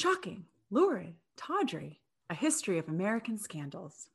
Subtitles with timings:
[0.00, 4.10] Shocking, Lurid, Tawdry, a history of American scandals.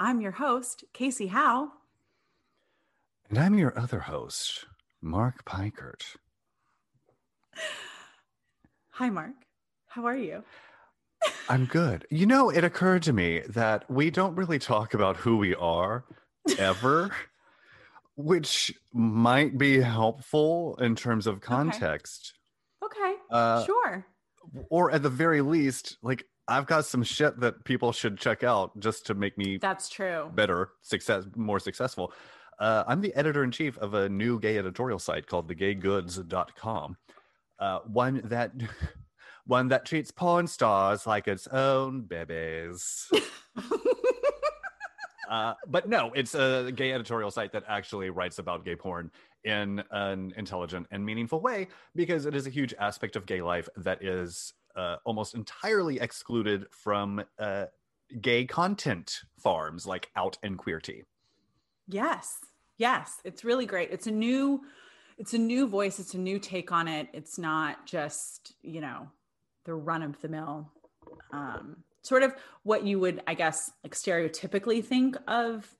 [0.00, 1.72] I'm your host, Casey Howe.
[3.28, 4.64] And I'm your other host,
[5.02, 6.16] Mark Pikert.
[8.92, 9.34] Hi, Mark.
[9.88, 10.42] How are you?
[11.50, 12.06] I'm good.
[12.10, 16.06] You know, it occurred to me that we don't really talk about who we are
[16.58, 17.14] ever,
[18.16, 22.32] which might be helpful in terms of context.
[22.82, 24.06] Okay, Uh, sure.
[24.70, 28.78] Or at the very least, like I've got some shit that people should check out
[28.78, 30.30] just to make me That's true.
[30.34, 32.12] better, success, more successful.
[32.58, 36.96] Uh, I'm the editor in chief of a new gay editorial site called thegaygoods.com.
[37.58, 38.52] Uh, one that
[39.46, 43.10] one that treats porn stars like its own babies.
[45.30, 49.10] uh, but no, it's a gay editorial site that actually writes about gay porn
[49.46, 53.68] in an intelligent and meaningful way because it is a huge aspect of gay life
[53.76, 57.66] that is uh, almost entirely excluded from uh,
[58.20, 60.80] gay content farms like Out and Queer.
[61.88, 62.38] Yes.
[62.76, 63.20] Yes.
[63.24, 63.90] It's really great.
[63.90, 64.62] It's a new
[65.18, 67.08] it's a new voice, it's a new take on it.
[67.14, 69.08] It's not just, you know,
[69.64, 70.70] the run of the mill
[71.32, 75.74] um sort of what you would, I guess, like stereotypically think of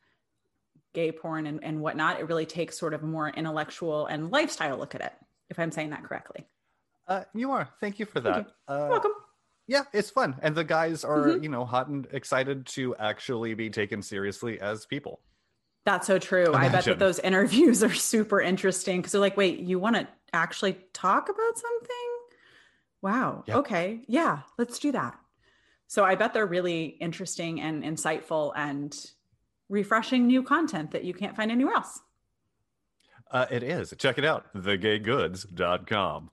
[0.96, 2.18] gay porn and, and whatnot.
[2.18, 5.12] It really takes sort of a more intellectual and lifestyle look at it,
[5.50, 6.46] if I'm saying that correctly.
[7.06, 7.68] Uh, you are.
[7.80, 8.46] Thank you for that.
[8.66, 9.12] Uh, You're welcome.
[9.68, 11.42] yeah, it's fun, and the guys are Mhm.
[11.42, 15.20] you know hot and excited to actually be taken seriously as people.
[15.84, 16.52] That's so true.
[16.54, 20.08] I bet that those interviews are super interesting because they're like, wait, you want to
[20.32, 22.10] actually talk about something?
[23.02, 23.44] Wow.
[23.46, 23.58] Yeah.
[23.58, 24.00] Okay.
[24.08, 25.16] Yeah, let's do that.
[25.88, 28.92] So I bet they're really interesting and insightful and
[29.68, 32.00] refreshing new content that you can't find anywhere else.
[33.30, 33.92] Uh, it is.
[33.98, 34.46] Check it out.
[34.54, 36.30] Thegaygoods.com.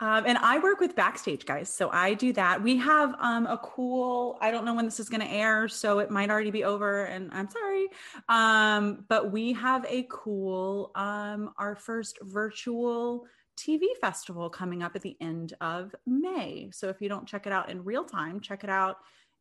[0.00, 1.74] Um, and I work with Backstage guys.
[1.74, 2.62] So I do that.
[2.62, 5.98] We have um, a cool, I don't know when this is going to air, so
[6.00, 7.86] it might already be over and I'm sorry.
[8.28, 13.24] Um, but we have a cool, um, our first virtual
[13.56, 16.70] TV festival coming up at the end of May.
[16.72, 18.98] So if you don't check it out in real time, check it out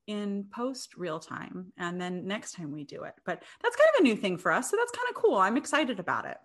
[0.08, 1.72] in post real time.
[1.78, 3.14] And then next time we do it.
[3.26, 4.70] But that's kind of a new thing for us.
[4.70, 5.36] So that's kind of cool.
[5.38, 6.38] I'm excited about it.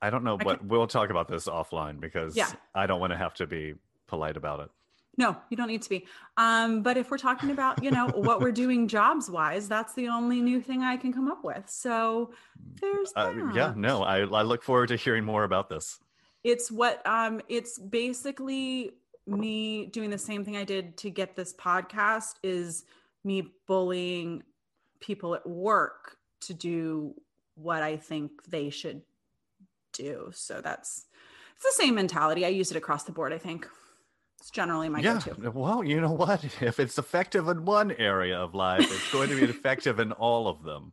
[0.00, 2.50] I don't know, I but we'll talk about this offline because Yeah.
[2.74, 3.74] I don't want to have to be
[4.06, 4.70] polite about it.
[5.16, 6.06] No, you don't need to be.
[6.36, 10.06] Um, but if we're talking about, you know, what we're doing jobs wise, that's the
[10.06, 11.68] only new thing I can come up with.
[11.68, 12.32] So
[12.80, 15.98] there's Uh, yeah, no, I, I look forward to hearing more about this.
[16.44, 18.92] It's what um it's basically
[19.28, 22.84] me doing the same thing I did to get this podcast is
[23.24, 24.42] me bullying
[25.00, 27.14] people at work to do
[27.54, 29.02] what I think they should
[29.92, 30.30] do.
[30.32, 31.06] So that's
[31.56, 32.44] it's the same mentality.
[32.44, 33.68] I use it across the board, I think.
[34.38, 35.50] It's generally my yeah, go-to.
[35.50, 36.44] well, you know what?
[36.62, 40.46] If it's effective in one area of life, it's going to be effective in all
[40.46, 40.92] of them.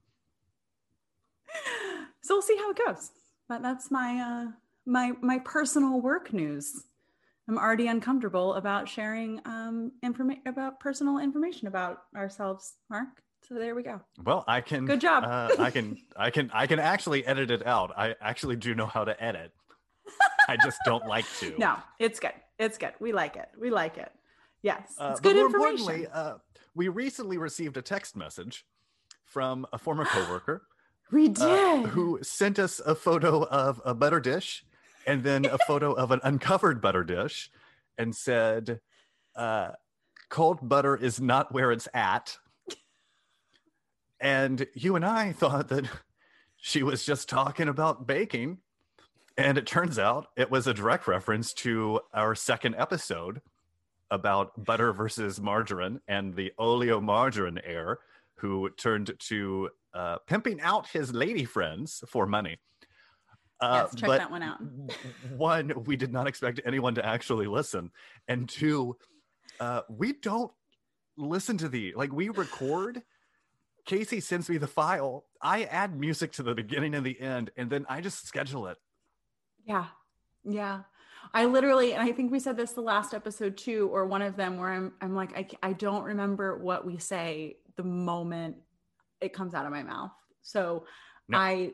[2.22, 3.12] so we'll see how it goes.
[3.47, 4.51] But that's my uh
[4.85, 6.84] my my personal work news.
[7.47, 13.09] I'm already uncomfortable about sharing um information about personal information about ourselves, Mark.
[13.47, 14.01] So there we go.
[14.23, 14.85] Well, I can.
[14.85, 15.23] Good job.
[15.23, 15.97] Uh, I can.
[16.17, 16.50] I can.
[16.53, 17.91] I can actually edit it out.
[17.95, 19.51] I actually do know how to edit.
[20.47, 21.53] I just don't like to.
[21.59, 22.33] No, it's good.
[22.57, 22.94] It's good.
[23.00, 23.50] We like it.
[23.59, 24.12] We like it.
[24.63, 25.80] Yes, Uh, it's but good more information.
[25.80, 26.33] importantly, uh,
[26.74, 28.65] we recently received a text message
[29.24, 30.63] from a former coworker
[31.12, 31.86] we uh, did.
[31.89, 34.65] who sent us a photo of a butter dish
[35.06, 37.50] and then a photo of an uncovered butter dish
[37.98, 38.80] and said,
[39.36, 39.72] uh,
[40.30, 42.38] cold butter is not where it's at.
[44.19, 45.86] And you and I thought that
[46.56, 48.60] she was just talking about baking.
[49.38, 53.42] And it turns out it was a direct reference to our second episode
[54.10, 58.00] about butter versus margarine and the oleomargarine heir
[58.36, 62.57] who turned to uh, pimping out his lady friends for money.
[63.62, 64.60] Uh, Yes, check that one out.
[65.38, 67.92] one, we did not expect anyone to actually listen,
[68.28, 68.98] and two,
[69.60, 70.52] uh, we don't
[71.18, 73.02] listen to the like we record.
[73.86, 75.25] Casey sends me the file.
[75.42, 78.78] I add music to the beginning and the end, and then I just schedule it.
[79.66, 79.86] Yeah.
[80.44, 80.81] Yeah.
[81.34, 84.36] I literally, and I think we said this the last episode too, or one of
[84.36, 88.57] them where I'm, I'm like, I, I don't remember what we say the moment
[89.22, 90.12] it comes out of my mouth.
[90.42, 90.86] So
[91.28, 91.38] No.
[91.38, 91.74] I,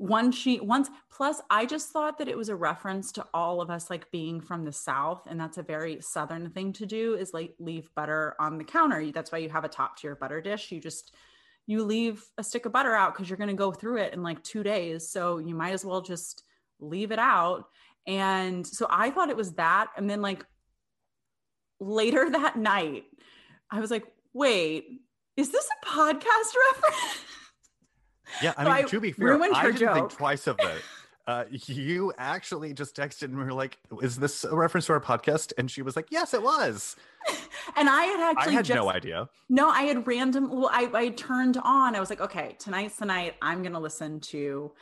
[0.00, 3.68] one sheet once, plus I just thought that it was a reference to all of
[3.68, 5.26] us like being from the South.
[5.28, 9.12] And that's a very Southern thing to do is like leave butter on the counter.
[9.12, 10.72] That's why you have a top tier butter dish.
[10.72, 11.14] You just,
[11.66, 14.22] you leave a stick of butter out because you're going to go through it in
[14.22, 15.10] like two days.
[15.10, 16.44] So you might as well just
[16.80, 17.66] leave it out.
[18.06, 19.88] And so I thought it was that.
[19.98, 20.46] And then, like,
[21.78, 23.04] later that night,
[23.70, 25.02] I was like, wait,
[25.36, 27.29] is this a podcast reference?
[28.42, 30.82] Yeah, I mean, to be fair, I didn't think twice of it.
[31.26, 35.00] Uh, you actually just texted and we were like, "Is this a reference to our
[35.00, 36.96] podcast?" And she was like, "Yes, it was."
[37.76, 39.28] and I had actually I had just, no idea.
[39.48, 40.50] No, I had random.
[40.50, 41.94] Well, I, I turned on.
[41.94, 43.36] I was like, okay, tonight's the night.
[43.42, 44.72] I'm gonna listen to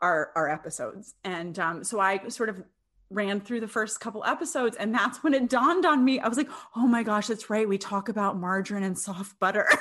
[0.00, 2.62] our our episodes, and um, so I sort of
[3.10, 6.18] ran through the first couple episodes, and that's when it dawned on me.
[6.18, 7.66] I was like, oh my gosh, that's right.
[7.66, 9.66] We talk about margarine and soft butter.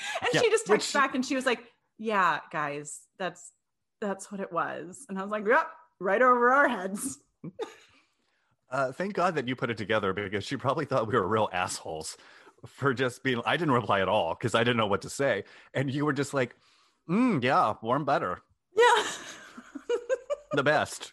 [0.20, 1.60] and Yeah, she just texted back, and she was like,
[1.98, 3.52] yeah, guys, that's
[4.00, 5.04] that's what it was.
[5.08, 5.66] And I was like, yep,
[5.98, 7.18] right over our heads.
[8.72, 11.48] Uh, thank God that you put it together because she probably thought we were real
[11.52, 12.16] assholes
[12.66, 13.42] for just being.
[13.44, 15.42] I didn't reply at all because I didn't know what to say,
[15.74, 16.54] and you were just like,
[17.08, 18.42] mm, "Yeah, warm butter,
[18.76, 19.04] Yeah.
[20.52, 21.12] the best."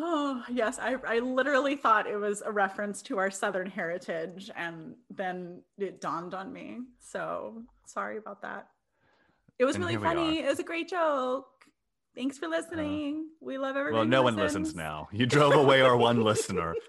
[0.00, 0.78] Oh, yes.
[0.78, 6.00] I, I literally thought it was a reference to our Southern heritage, and then it
[6.00, 6.78] dawned on me.
[7.00, 8.68] So sorry about that.
[9.58, 10.38] It was And really funny.
[10.38, 11.46] It was a great joke.
[12.14, 13.26] Thanks for listening.
[13.40, 13.96] we love everybody.
[14.00, 14.76] Well, no one listens listens.
[14.76, 15.08] now.
[15.12, 16.74] You drove away our one listener.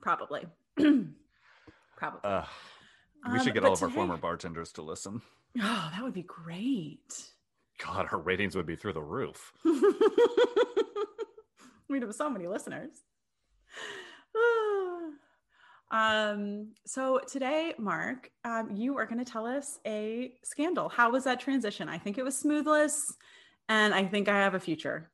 [0.00, 0.46] Probably.
[1.96, 2.20] Probably.
[2.24, 2.44] Uh,
[3.30, 5.22] we Um, should get but all of our today- former bartenders to listen.
[5.60, 7.30] Oh, that would be great.
[7.78, 9.52] God, our ratings would be through the roof.
[11.88, 12.90] We'd have so many listeners.
[15.90, 20.88] um, so today, Mark, um, you are going to tell us a scandal.
[20.88, 21.88] How was that transition?
[21.88, 22.92] I think it was smoothless,
[23.68, 25.10] and I think I have a future.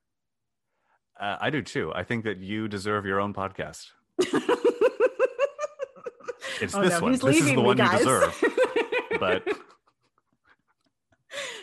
[1.19, 1.93] Uh, I do too.
[1.95, 3.87] I think that you deserve your own podcast.
[6.61, 7.13] It's Oh, this no, one.
[7.13, 8.45] This is the one you deserve.
[9.19, 9.47] But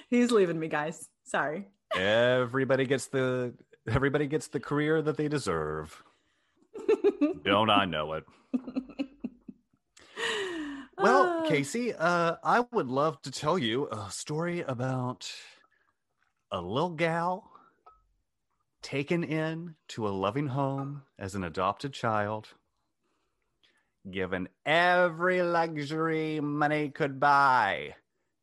[0.10, 1.08] he's leaving me, guys.
[1.24, 1.68] Sorry.
[1.96, 3.54] everybody gets the
[3.90, 6.04] everybody gets the career that they deserve.
[7.44, 8.24] Don't I know it?
[10.98, 11.48] Well, Ah.
[11.48, 15.32] Casey, uh, I would love to tell you a story about
[16.52, 17.52] a little gal
[18.82, 22.48] taken in to a loving home as an adopted child,
[24.10, 27.94] given every luxury money could buy,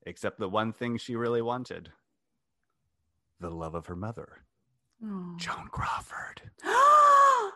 [0.06, 1.90] except the one thing she really wanted
[3.40, 4.44] the love of her mother,
[5.04, 5.34] Oh.
[5.38, 6.42] Joan Crawford.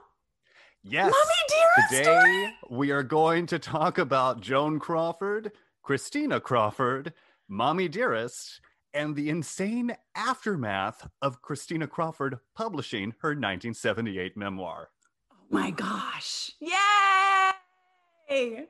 [0.84, 1.10] Yes.
[1.12, 1.90] Mommy Yes.
[1.90, 2.04] dearest.
[2.04, 5.50] Today, we are going to talk about Joan Crawford,
[5.82, 7.12] Christina Crawford,
[7.48, 8.60] Mommy Dearest,
[8.94, 14.90] and the insane aftermath of Christina Crawford publishing her 1978 memoir.
[15.32, 16.52] Oh my gosh.
[16.60, 18.66] Yay!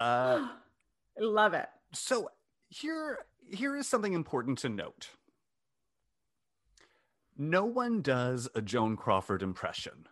[0.00, 0.48] Uh,
[1.18, 1.68] love it.
[1.92, 2.30] so
[2.68, 3.18] here,
[3.52, 5.10] here is something important to note.
[7.36, 10.06] No one does a Joan Crawford impression.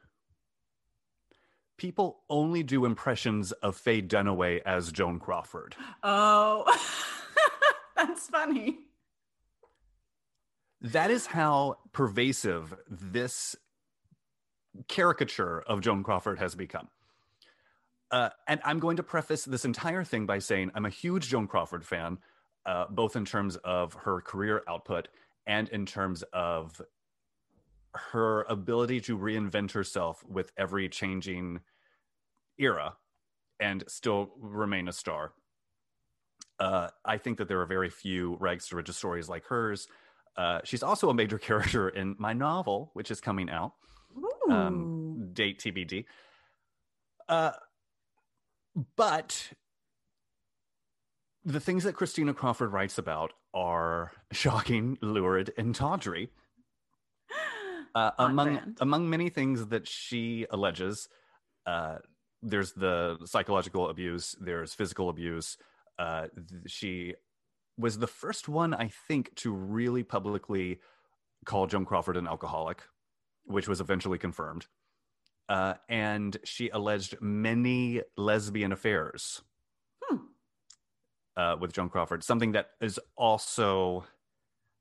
[1.76, 5.76] People only do impressions of Faye Dunaway as Joan Crawford.
[6.02, 6.64] Oh,
[7.96, 8.78] that's funny.
[10.82, 13.56] that is how pervasive this
[14.88, 16.88] caricature of Joan Crawford has become.
[18.10, 21.46] Uh, and I'm going to preface this entire thing by saying I'm a huge Joan
[21.46, 22.18] Crawford fan,
[22.66, 25.08] uh, both in terms of her career output
[25.46, 26.80] and in terms of
[27.94, 31.60] her ability to reinvent herself with every changing
[32.58, 32.94] era
[33.58, 35.32] and still remain a star.
[36.58, 39.88] Uh, I think that there are very few rags to riches stories like hers.
[40.36, 43.72] Uh, she's also a major character in my novel, which is coming out.
[44.50, 46.04] Um, date TBD.
[47.28, 47.52] Uh,
[48.96, 49.52] but
[51.44, 56.30] the things that Christina Crawford writes about are shocking, lurid, and tawdry.
[57.92, 58.78] Uh, among brand.
[58.80, 61.08] among many things that she alleges,
[61.66, 61.96] uh,
[62.40, 65.56] there's the psychological abuse, there's physical abuse,
[65.98, 67.14] Uh, th- she
[67.76, 70.78] was the first one, I think, to really publicly
[71.44, 72.82] call Joan Crawford an alcoholic,
[73.44, 74.68] which was eventually confirmed.
[75.50, 79.42] Uh, and she alleged many lesbian affairs
[80.08, 80.16] Hmm.
[81.36, 84.04] uh, with Joan Crawford, something that is also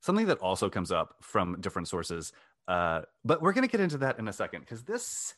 [0.01, 2.31] something that also comes up from different sources.
[2.67, 5.33] Uh, but we're going to get into that in a second because this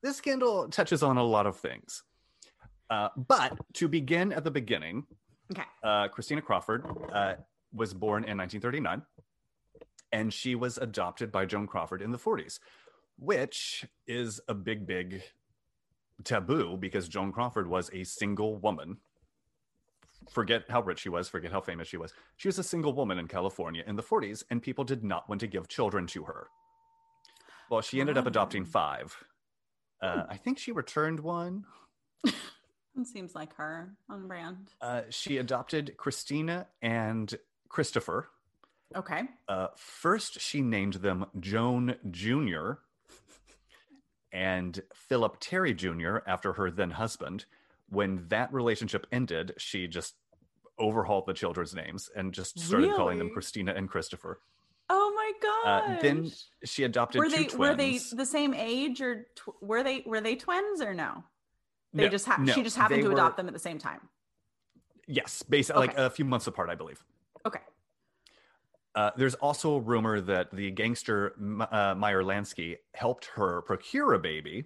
[0.00, 2.04] this scandal touches on a lot of things.
[2.88, 5.04] Uh, but to begin at the beginning,
[5.50, 5.64] Okay.
[5.82, 7.34] uh, Christina Crawford uh,
[7.74, 9.02] was born in 1939,
[10.12, 12.60] and she was adopted by Joan Crawford in the 40s,
[13.18, 15.22] which is a big, big
[16.24, 18.98] taboo because Joan Crawford was a single woman.
[20.30, 22.12] Forget how rich she was, forget how famous she was.
[22.36, 25.40] She was a single woman in California in the 40s, and people did not want
[25.40, 26.48] to give children to her.
[27.70, 29.16] Well, she ended up adopting five.
[30.02, 31.64] Uh, I think she returned one.
[32.24, 34.72] It seems like her on brand.
[34.80, 37.32] Uh, she adopted Christina and
[37.68, 38.28] Christopher.
[38.96, 39.22] Okay.
[39.48, 42.72] Uh, first, she named them Joan Jr.
[44.32, 46.18] and Philip Terry Jr.
[46.26, 47.44] after her then husband.
[47.90, 50.14] When that relationship ended, she just
[50.78, 54.40] overhauled the children's names and just started calling them Christina and Christopher.
[54.90, 55.32] Oh my
[55.70, 56.00] Uh, god.
[56.02, 56.30] then
[56.64, 57.54] she adopted were they twins.
[57.58, 61.24] were they the same age or tw- were they were they twins or no?
[61.94, 63.78] They No, just ha- no, she just happened to were- adopt them at the same
[63.78, 64.00] time.
[65.06, 67.02] Yes, basically like a few months apart, I believe.
[68.98, 71.32] Uh, there's also a rumor that the gangster
[71.70, 74.64] uh, Meyer Lansky helped her procure a baby,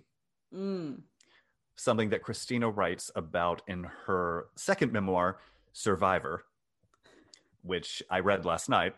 [0.55, 1.03] Mm.
[1.77, 5.39] something that Christina writes about in her second memoir,
[5.75, 6.47] Survivor,
[7.63, 8.95] which I read last night.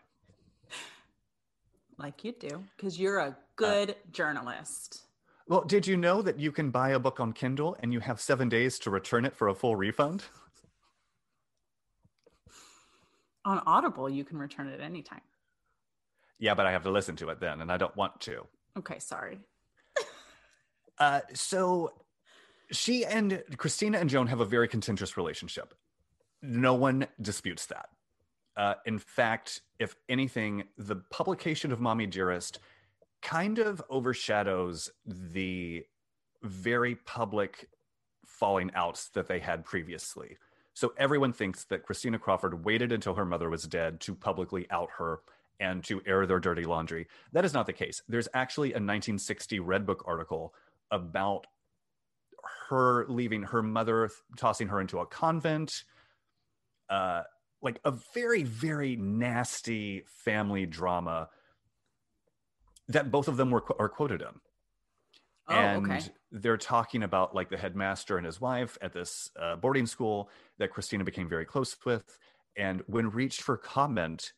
[1.97, 5.01] Like you do, because you're a good journalist.
[5.47, 8.21] Well, did you know that you can buy a book on Kindle and you have
[8.21, 10.23] seven days to return it for a full refund?
[13.45, 15.21] On Audible, you can return it anytime.
[16.39, 18.45] Yeah, but I have to listen to it then, and I don't want to.
[18.77, 19.39] Okay, sorry.
[20.97, 21.91] Uh, so
[22.71, 25.73] she and Christina and Joan have a very contentious relationship.
[26.41, 27.89] No one disputes that.
[28.55, 32.59] Uh, in fact, if anything, the publication of Mommy Dearest
[33.21, 35.83] kind of overshadows the
[36.43, 37.67] very public
[38.25, 40.37] falling outs that they had previously.
[40.75, 44.89] So everyone thinks that Christina Crawford waited until her mother was dead to publicly out
[44.97, 45.21] her
[45.61, 47.07] and to air their dirty laundry.
[47.31, 48.01] That is not the case.
[48.09, 50.53] There's actually a 1960 Redbook article
[50.91, 51.47] about
[52.67, 55.85] her leaving her mother, tossing her into a convent.
[56.89, 57.23] Uh,
[57.61, 61.29] like a very, very nasty family drama
[62.89, 64.41] that both of them were are quoted in
[65.47, 66.05] Oh, and okay.
[66.31, 70.71] they're talking about like the headmaster and his wife at this uh, boarding school that
[70.71, 72.17] Christina became very close with.
[72.57, 74.33] And when reached for comment,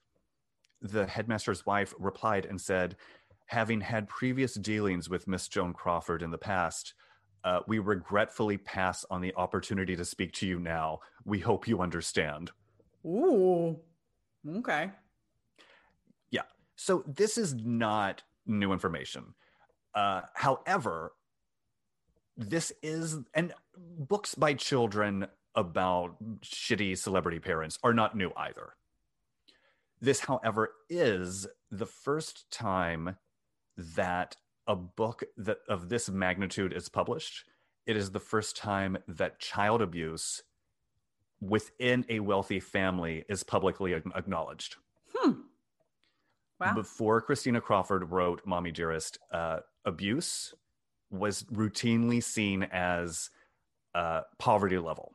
[0.81, 2.97] the headmaster's wife replied and said,
[3.45, 6.93] "Having had previous dealings with Miss Joan Crawford in the past."
[7.43, 10.99] Uh, we regretfully pass on the opportunity to speak to you now.
[11.23, 12.51] We hope you understand.
[13.05, 13.79] Ooh.
[14.45, 14.91] Okay.
[16.29, 16.41] Yeah.
[16.75, 19.33] So this is not new information.
[19.97, 21.13] Uh, however,
[22.37, 25.25] this is and books by children
[25.55, 28.75] about shitty celebrity parents are not new either.
[29.99, 33.15] This, however, is the first time
[33.75, 34.35] that
[34.67, 37.45] a book that of this magnitude is published.
[37.87, 40.43] It is the first time that child abuse
[41.41, 44.75] within a wealthy family is publicly acknowledged
[45.15, 45.41] Hmm.
[46.59, 46.73] Wow.
[46.73, 50.53] before Christina Crawford wrote Mommy Dearest, uh, abuse
[51.11, 53.29] was routinely seen as
[53.95, 55.13] uh, poverty level.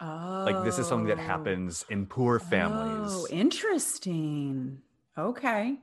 [0.00, 0.42] oh.
[0.46, 3.12] Like this is something that happens in poor families.
[3.12, 4.82] Oh, interesting.
[5.18, 5.76] Okay.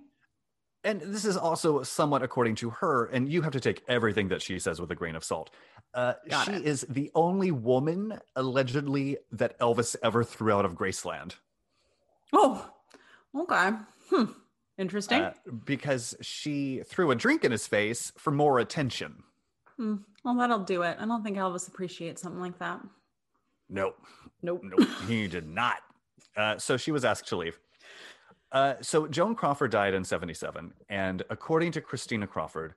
[0.83, 4.41] and this is also somewhat according to her, and you have to take everything that
[4.41, 5.49] she says with a grain of salt.
[5.93, 6.13] Uh,
[6.45, 6.63] she it.
[6.65, 11.35] is the only woman allegedly that Elvis ever threw out of Graceland.
[12.31, 12.69] Oh,
[13.35, 13.71] okay.
[14.09, 14.25] Hmm.
[14.79, 15.21] Interesting.
[15.21, 15.33] Uh,
[15.65, 19.23] because she threw a drink in his face for more attention.
[19.75, 19.97] Hmm.
[20.23, 20.97] Well, that'll do it.
[20.99, 22.79] I don't think Elvis appreciates something like that.
[23.69, 23.97] Nope.
[24.41, 24.61] Nope.
[24.63, 25.79] Nope, he did not.
[26.35, 27.59] Uh, so she was asked to leave.
[28.51, 30.73] Uh, so Joan Crawford died in 77.
[30.87, 32.73] And according to Christina Crawford,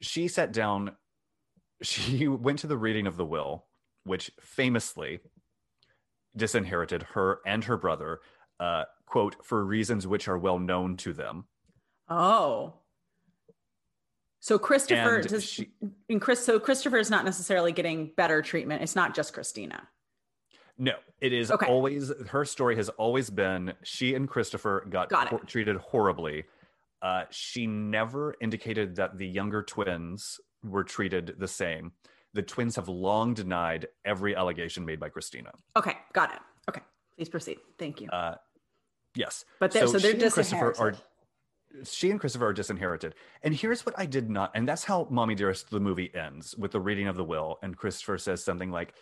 [0.00, 0.96] she sat down,
[1.82, 3.64] she went to the reading of the will,
[4.02, 5.20] which famously
[6.36, 8.20] disinherited her and her brother,
[8.58, 11.46] uh, quote, for reasons which are well known to them.
[12.08, 12.74] Oh.
[14.40, 15.72] So Christopher And does she-
[16.08, 18.82] and Chris so Christopher is not necessarily getting better treatment.
[18.82, 19.88] It's not just Christina.
[20.78, 21.66] No, it is Okay.
[21.66, 26.44] always her story has always been she and Christopher got, Got hor- treated horribly.
[27.02, 31.92] Uh, she never indicated that the younger twins were treated the same.
[32.34, 35.52] The twins have long denied every allegation made by Christina.
[35.76, 36.40] Okay, got it.
[36.68, 36.82] Okay,
[37.16, 37.58] please proceed.
[37.78, 38.08] Thank you.
[38.10, 38.36] Uh,
[39.14, 40.80] yes, but they're, so, they're she and Christopher disinherited.
[40.80, 40.94] are
[41.84, 43.14] she and Christopher are disinherited.
[43.42, 46.72] And here's what I did not, and that's how Mommy Dearest the movie ends with
[46.72, 47.58] the reading of the will.
[47.62, 48.94] And Christopher says something like,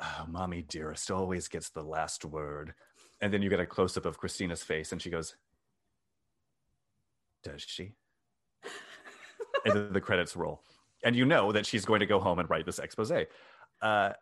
[0.00, 2.74] oh, Mommy Dearest always gets the last word.
[3.20, 5.34] And then you get a close up of Christina's face, and she goes,
[7.42, 7.94] Does she?
[9.64, 10.62] and then the credits roll.
[11.04, 13.12] And you know that she's going to go home and write this expose.
[13.82, 14.12] Uh,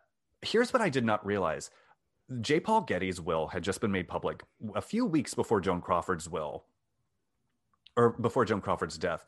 [0.42, 1.70] here's what I did not realize
[2.40, 2.60] J.
[2.60, 4.42] Paul Getty's will had just been made public
[4.74, 6.64] a few weeks before Joan Crawford's will,
[7.96, 9.24] or before Joan Crawford's death.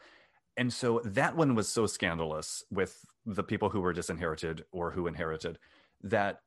[0.56, 5.06] And so that one was so scandalous with the people who were disinherited or who
[5.06, 5.58] inherited
[6.02, 6.40] that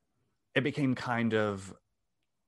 [0.54, 1.74] it became kind of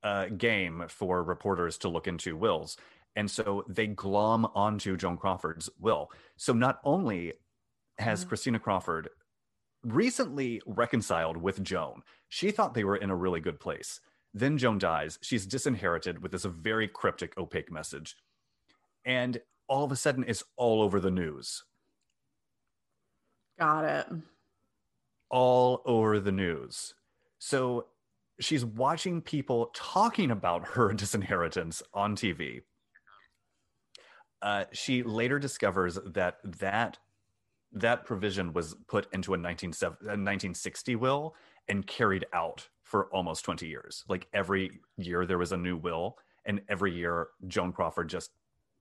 [0.02, 2.76] a game for reporters to look into wills.
[3.16, 6.10] And so they glom onto Joan Crawford's will.
[6.36, 7.32] So not only
[7.98, 8.28] has Mhm.
[8.28, 9.08] Christina Crawford
[9.82, 12.02] recently reconciled with Joan,
[12.34, 14.00] she thought they were in a really good place.
[14.34, 15.20] Then Joan dies.
[15.22, 18.16] She's disinherited with this very cryptic, opaque message.
[19.04, 21.62] And all of a sudden, it's all over the news.
[23.56, 24.06] got it.
[25.30, 26.94] all over the news.
[27.38, 27.86] So
[28.40, 32.62] she's watching people talking about her disinheritance on TV.
[34.42, 36.98] Uh, she later discovers that that
[37.70, 41.34] that provision was put into a, 19, a 1960 will
[41.68, 44.04] and carried out for almost 20 years.
[44.08, 48.30] Like every year there was a new will, and every year Joan Crawford just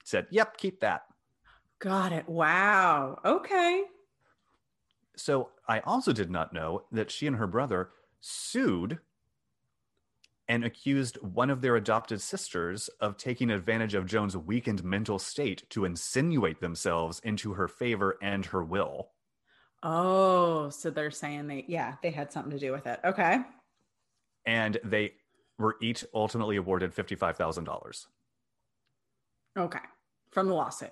[0.04, 1.04] said, "Yep, keep that."
[1.80, 2.28] Got it.
[2.28, 3.20] Wow.
[3.26, 3.84] Okay.
[5.16, 9.00] So I also did not know that she and her brother sued
[10.48, 15.64] and accused one of their adopted sisters of taking advantage of Joan's weakened mental state
[15.70, 19.12] to insinuate themselves into her favor and her will.
[19.84, 23.00] Oh, so they're saying they, yeah, they had something to do with it.
[23.04, 23.40] Okay.
[24.46, 25.14] And they
[25.58, 28.06] were each ultimately awarded $55,000
[29.58, 29.80] Okay.
[30.32, 30.92] From the lawsuit.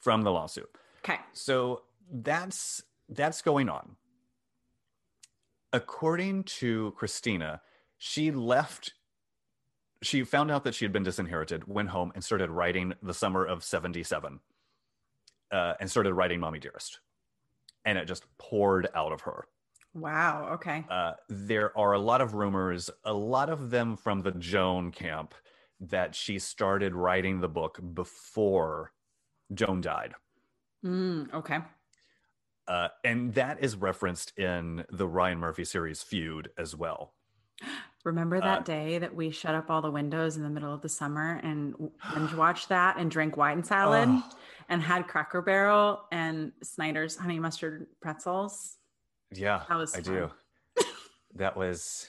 [0.00, 0.70] from the lawsuit.
[1.04, 1.18] Okay.
[1.32, 3.96] So that's that's going on.
[5.72, 7.60] According to Christina,
[7.98, 8.94] she left
[10.02, 13.44] she found out that she had been disinherited, went home and started writing the summer
[13.44, 14.40] of 77.
[15.50, 17.00] Uh, and started writing Mommy Dearest.
[17.84, 19.46] And it just poured out of her.
[19.94, 20.48] Wow.
[20.54, 20.84] Okay.
[20.90, 25.34] Uh, there are a lot of rumors, a lot of them from the Joan camp,
[25.80, 28.92] that she started writing the book before
[29.52, 30.14] Joan died.
[30.84, 31.58] Mm, okay.
[32.66, 37.14] Uh, and that is referenced in the Ryan Murphy series Feud as well.
[38.04, 40.82] Remember that Uh, day that we shut up all the windows in the middle of
[40.82, 41.74] the summer and
[42.14, 44.22] binge watched that and drank wine salad Oh,
[44.68, 48.76] and had Cracker Barrel and Snyder's honey mustard pretzels?
[49.32, 50.14] yeah, That was I fun.
[50.14, 50.30] do.
[51.36, 52.06] that was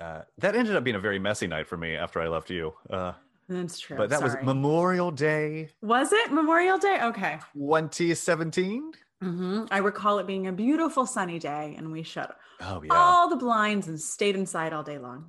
[0.00, 2.72] uh, that ended up being a very messy night for me after I left you.
[2.90, 3.12] Uh,
[3.48, 3.96] That's true.
[3.96, 4.36] but that Sorry.
[4.36, 7.00] was Memorial Day Was it Memorial Day?
[7.02, 7.38] Okay.
[7.54, 8.92] 2017.
[9.22, 13.28] Hmm I recall it being a beautiful sunny day, and we shut Oh yeah, all
[13.28, 15.26] the blinds and stayed inside all day long.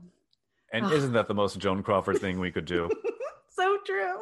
[0.72, 0.92] and Ugh.
[0.92, 2.90] isn't that the most Joan Crawford thing we could do?
[3.50, 4.20] so true.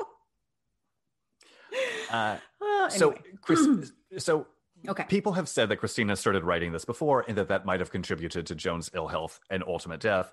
[2.10, 3.16] Uh, Oh, so.
[3.42, 3.66] Chris,
[4.18, 4.46] so
[4.88, 5.06] okay.
[5.08, 8.46] People have said that Christina started writing this before and that that might have contributed
[8.48, 10.32] to Joan's ill health and ultimate death.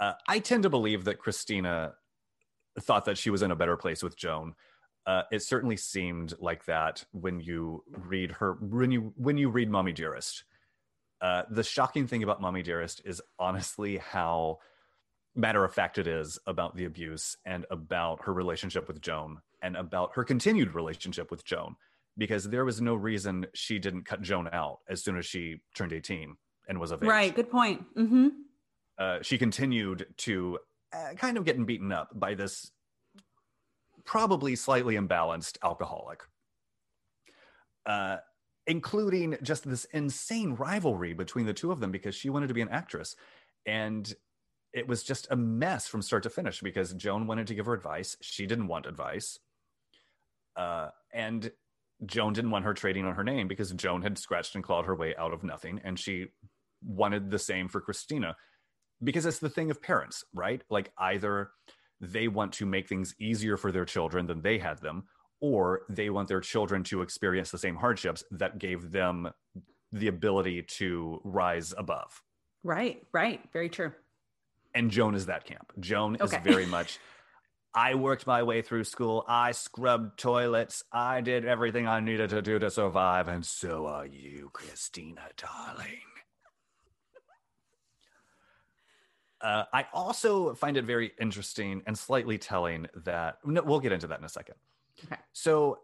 [0.00, 1.94] Uh, I tend to believe that Christina
[2.80, 4.54] thought that she was in a better place with Joan.
[5.06, 9.70] Uh, it certainly seemed like that when you read her when you when you read
[9.70, 10.44] Mommy Dearest.
[11.20, 14.58] Uh, the shocking thing about Mommy Dearest is honestly how
[15.34, 19.76] matter of fact it is about the abuse and about her relationship with Joan and
[19.76, 21.76] about her continued relationship with Joan
[22.18, 25.92] because there was no reason she didn't cut Joan out as soon as she turned
[25.92, 26.36] 18
[26.68, 27.08] and was of age.
[27.08, 27.34] Right.
[27.34, 27.82] Good point.
[27.96, 28.28] hmm
[28.98, 30.58] Uh, she continued to
[30.92, 32.70] uh, kind of getting beaten up by this
[34.04, 36.22] probably slightly imbalanced alcoholic,
[37.86, 38.18] uh,
[38.66, 42.60] including just this insane rivalry between the two of them because she wanted to be
[42.60, 43.16] an actress.
[43.66, 44.12] And
[44.72, 47.74] it was just a mess from start to finish because Joan wanted to give her
[47.74, 48.16] advice.
[48.20, 49.38] She didn't want advice.
[50.56, 51.50] Uh, and
[52.06, 54.94] Joan didn't want her trading on her name because Joan had scratched and clawed her
[54.94, 55.80] way out of nothing.
[55.84, 56.28] And she
[56.84, 58.36] wanted the same for Christina
[59.02, 60.62] because it's the thing of parents, right?
[60.70, 61.50] Like either
[62.02, 65.04] they want to make things easier for their children than they had them,
[65.40, 69.30] or they want their children to experience the same hardships that gave them
[69.92, 72.22] the ability to rise above,
[72.64, 73.40] Right, right.
[73.52, 73.92] Very true.
[74.74, 75.72] And Joan is that camp.
[75.80, 76.36] Joan Okay.
[76.36, 76.98] is very much.
[77.74, 79.24] I worked my way through school.
[79.26, 80.84] I scrubbed toilets.
[80.92, 83.28] I did everything I needed to do to survive.
[83.28, 86.00] And so are you, Christina, darling.
[89.42, 94.06] Uh, I also find it very interesting and slightly telling that no, we'll get into
[94.06, 94.54] that in a second.
[95.04, 95.20] Okay.
[95.32, 95.80] So,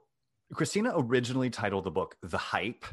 [0.55, 2.85] Christina originally titled the book The Hype.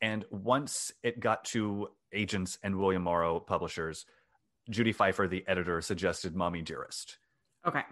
[0.00, 4.06] And once it got to agents and William Morrow publishers,
[4.70, 7.18] Judy Pfeiffer, the editor, suggested Mommy Dearest.
[7.66, 7.82] Okay.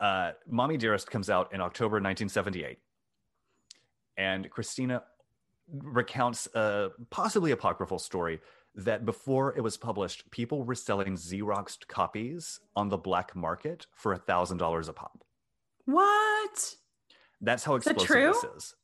[0.00, 2.78] Uh, Mommy Dearest comes out in October 1978.
[4.16, 5.02] And Christina
[5.72, 8.40] recounts a possibly apocryphal story
[8.76, 14.12] that before it was published, people were selling Xeroxed copies on the black market for
[14.12, 15.24] a $1,000 a pop.
[15.84, 16.74] What?
[17.40, 18.74] That's how explosive this is.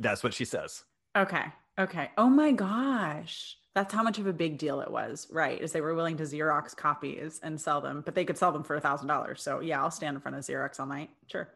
[0.00, 0.84] That's what she says.
[1.16, 1.44] Okay.
[1.78, 2.10] Okay.
[2.16, 3.56] Oh my gosh.
[3.74, 5.60] That's how much of a big deal it was, right?
[5.60, 8.64] Is they were willing to Xerox copies and sell them, but they could sell them
[8.64, 9.42] for a thousand dollars.
[9.42, 11.10] So yeah, I'll stand in front of Xerox all night.
[11.26, 11.48] Sure.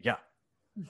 [0.00, 0.16] Yeah.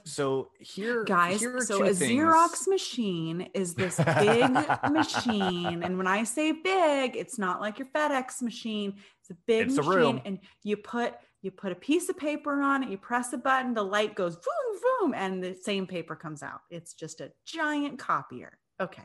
[0.04, 4.50] So here, Guys, here so a things- Xerox machine is this big
[4.90, 5.82] machine.
[5.82, 8.94] And when I say big, it's not like your FedEx machine.
[9.20, 9.92] It's a big It's machine.
[9.92, 10.20] room.
[10.24, 13.72] And you put you put a piece of paper on it, you press a button,
[13.72, 16.60] the light goes boom, boom, and the same paper comes out.
[16.70, 18.58] It's just a giant copier.
[18.78, 19.02] Okay.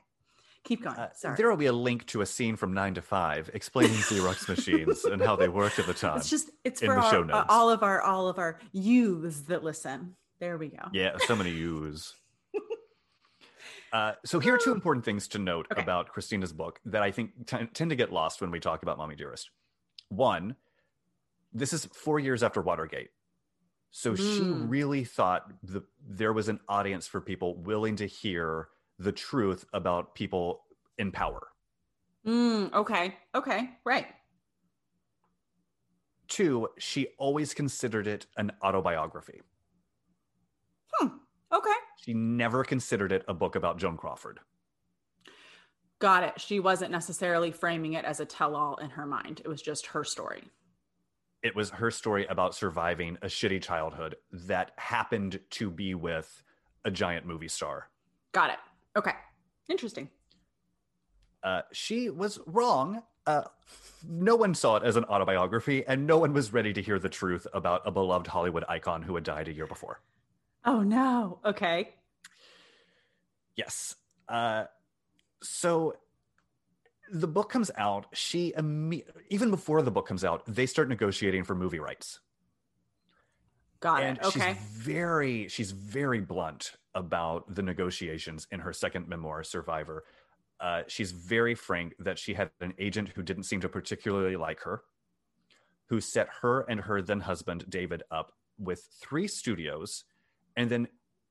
[0.65, 0.97] Keep going.
[0.97, 4.49] Uh, there will be a link to a scene from Nine to Five explaining Xerox
[4.55, 6.17] machines and how they worked at the time.
[6.17, 10.15] it's just it's for our, uh, all of our all of our youths that listen.
[10.39, 10.83] There we go.
[10.93, 12.13] Yeah, so many U's.
[13.93, 15.81] Uh, so here are two important things to note Okay.
[15.81, 18.97] about Christina's book that I think t- tend to get lost when we talk about
[18.97, 19.49] Mommy Dearest.
[20.09, 20.57] One,
[21.53, 23.11] this is four years after Watergate.
[23.91, 24.69] So she Mm.
[24.69, 28.67] really thought the, there was an audience for people willing to hear
[28.99, 30.65] the truth about people
[30.97, 31.47] in power.
[32.25, 33.15] Mm, okay.
[33.33, 33.69] Okay.
[33.85, 34.07] Right.
[36.27, 39.41] Two, she always considered it an autobiography.
[41.55, 41.69] Okay.
[41.97, 44.39] She never considered it a book about Joan Crawford.
[45.99, 46.41] Got it.
[46.41, 49.41] She wasn't necessarily framing it as a tell all in her mind.
[49.45, 50.43] It was just her story.
[51.41, 56.43] It was her story about surviving a shitty childhood that happened to be with
[56.83, 57.89] a giant movie star.
[58.33, 58.59] Got it.
[58.97, 59.13] Okay.
[59.69, 60.09] Interesting.
[61.43, 63.03] Uh, she was wrong.
[63.25, 63.43] Uh,
[64.07, 67.09] no one saw it as an autobiography, and no one was ready to hear the
[67.09, 70.01] truth about a beloved Hollywood icon who had died a year before.
[70.65, 71.39] Oh no.
[71.45, 71.93] Okay.
[73.55, 73.95] Yes.
[74.27, 74.65] Uh,
[75.41, 75.95] so
[77.11, 78.07] the book comes out.
[78.13, 82.19] She imme- even before the book comes out, they start negotiating for movie rights.
[83.79, 84.25] Got and it.
[84.25, 84.53] Okay.
[84.53, 90.05] she's very she's very blunt about the negotiations in her second memoir survivor
[90.59, 94.61] uh, she's very frank that she had an agent who didn't seem to particularly like
[94.61, 94.81] her
[95.89, 100.05] who set her and her then husband david up with three studios
[100.55, 100.87] and then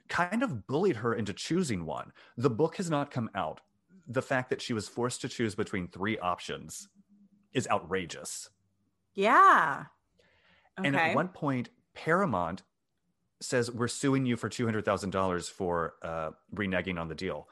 [0.09, 3.61] kind of bullied her into choosing one the book has not come out
[4.07, 6.89] the fact that she was forced to choose between three options
[7.53, 8.51] is outrageous
[9.15, 9.85] Yeah.
[10.79, 10.89] Okay.
[10.89, 12.63] and at one point, Paramount
[13.41, 17.47] says, We're suing you for $200,000 for uh, reneging on the deal.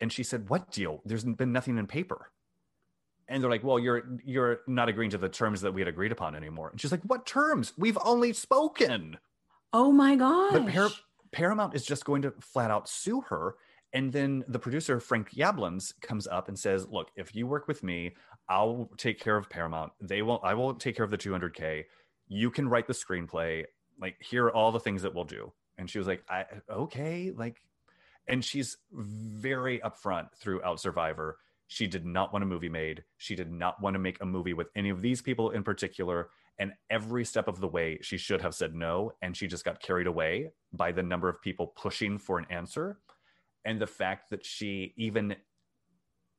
[0.00, 1.00] And she said, What deal?
[1.04, 2.30] There's been nothing in paper.
[3.28, 6.10] And they're like, Well, you're you're not agreeing to the terms that we had agreed
[6.12, 6.68] upon anymore.
[6.70, 7.72] And she's like, What terms?
[7.78, 9.18] We've only spoken.
[9.72, 10.52] oh my gosh.
[10.52, 10.90] But Par-
[11.34, 13.56] Paramount is just going to flat out sue her.
[13.92, 17.82] And then the producer, Frank Yablans, comes up and says, Look, if you work with
[17.82, 18.14] me,
[18.48, 19.92] I'll take care of Paramount.
[20.00, 21.84] They will I will take care of the 200K.
[22.28, 23.64] You can write the screenplay.
[24.00, 25.52] Like, here are all the things that we'll do.
[25.76, 27.60] And she was like, I okay, like,
[28.28, 31.38] and she's very upfront throughout Survivor.
[31.66, 33.02] She did not want a movie made.
[33.18, 36.28] She did not want to make a movie with any of these people in particular.
[36.58, 39.12] And every step of the way, she should have said no.
[39.22, 43.00] And she just got carried away by the number of people pushing for an answer.
[43.64, 45.36] And the fact that she even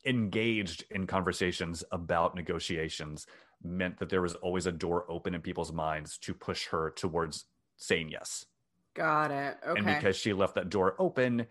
[0.06, 3.28] engaged in conversations about negotiations
[3.64, 7.46] meant that there was always a door open in people's minds to push her towards
[7.78, 8.46] saying yes.
[8.94, 9.58] Got it.
[9.68, 9.80] Okay.
[9.80, 11.48] And because she left that door open,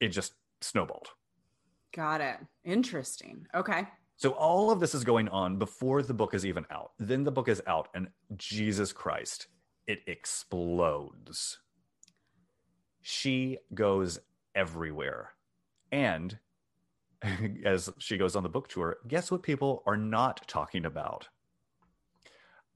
[0.00, 1.08] it just snowballed.
[1.94, 2.36] Got it.
[2.64, 3.46] Interesting.
[3.54, 3.86] Okay.
[4.16, 6.92] So all of this is going on before the book is even out.
[6.98, 9.48] Then the book is out, and Jesus Christ,
[9.86, 11.58] it explodes.
[13.02, 14.18] She goes
[14.54, 15.32] everywhere.
[15.92, 16.38] And
[17.64, 21.28] as she goes on the book tour, guess what people are not talking about?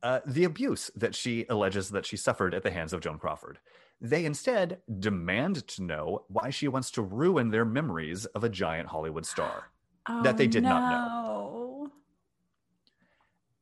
[0.03, 3.59] Uh, the abuse that she alleges that she suffered at the hands of Joan Crawford.
[4.01, 8.89] They instead demand to know why she wants to ruin their memories of a giant
[8.89, 9.70] Hollywood star.
[10.09, 10.69] Oh, that they oh, did no.
[10.69, 11.91] not know.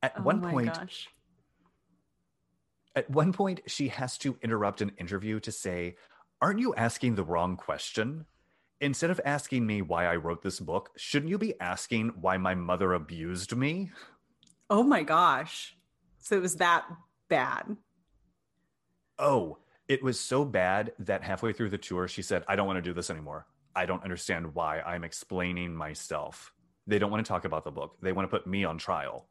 [0.01, 1.09] At Oh one my point, gosh.
[2.95, 5.95] At one point, she has to interrupt an interview to say,
[6.41, 8.25] Aren't you asking the wrong question?
[8.81, 12.55] Instead of asking me why I wrote this book, shouldn't you be asking why my
[12.55, 13.91] mother abused me?
[14.69, 15.75] Oh my gosh.
[16.19, 16.85] So it was that
[17.27, 17.75] bad.
[19.17, 19.57] Oh,
[19.89, 22.81] it was so bad that halfway through the tour, she said, I don't want to
[22.81, 23.47] do this anymore.
[23.75, 26.53] I don't understand why I'm explaining myself.
[26.87, 29.27] They don't want to talk about the book, they want to put me on trial.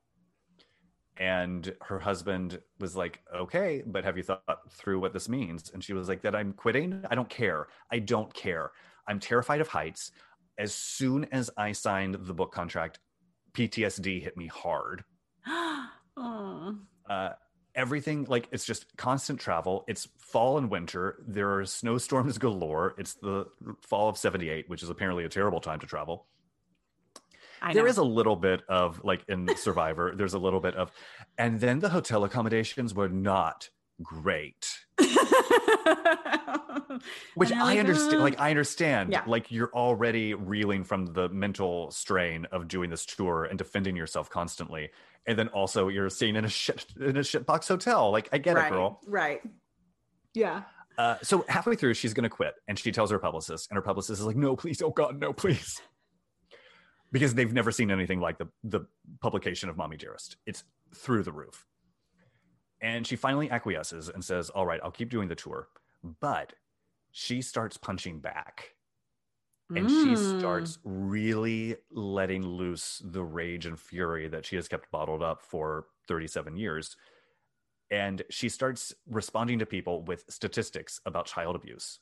[1.17, 5.71] And her husband was like, okay, but have you thought through what this means?
[5.75, 7.05] And she was like, that I'm quitting?
[7.11, 7.67] I don't care.
[7.91, 8.71] I don't care.
[9.09, 10.13] I'm terrified of heights.
[10.59, 13.01] As soon as I signed the book contract,
[13.53, 15.05] PTSD hit me hard.
[17.09, 17.31] Uh,
[17.79, 19.85] everything, like, it's just constant travel.
[19.89, 21.23] It's fall and winter.
[21.27, 22.95] There are snowstorms galore.
[22.99, 23.47] It's the
[23.81, 26.27] fall of 78, which is apparently a terrible time to travel.
[27.63, 30.93] I There is a little bit of like in Survivor, there's a little bit of,
[31.39, 33.71] and then the hotel accommodations were not
[34.03, 34.79] great.
[37.35, 38.15] Which I like, understand.
[38.15, 39.13] "Uh." Like I understand.
[39.13, 39.23] Yeah.
[39.27, 44.31] Like you're already reeling from the mental strain of doing this tour and defending yourself
[44.31, 44.91] constantly,
[45.27, 48.11] and then also you're staying in a shit in a shitbox hotel.
[48.11, 49.01] Like I get right, it, girl.
[49.07, 49.41] Right.
[50.35, 50.63] Yeah.
[50.97, 53.83] Uh, so halfway through, she's going to quit, and she tells her publicist, and her
[53.83, 55.81] publicist is like, "No, please, oh God, no, please,"
[57.13, 58.81] because they've never seen anything like the the
[59.21, 60.65] publication of "Mommy Dearest." It's
[60.95, 61.67] through the roof,
[62.81, 65.69] and she finally acquiesces and says, "All right, I'll keep doing the tour,"
[66.21, 66.55] but
[67.13, 68.77] she starts punching back,
[69.75, 70.19] and she Mm.
[70.19, 75.89] starts really letting loose the rage and fury that she has kept bottled up for
[76.07, 76.97] 37 years.
[77.91, 82.01] And she starts responding to people with statistics about child abuse.